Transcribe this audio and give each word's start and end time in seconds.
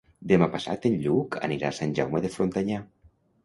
Demà 0.29 0.47
passat 0.55 0.87
en 0.91 0.95
Lluc 1.03 1.39
anirà 1.49 1.71
a 1.73 1.77
Sant 1.83 1.95
Jaume 2.03 2.25
de 2.27 2.35
Frontanyà. 2.41 2.85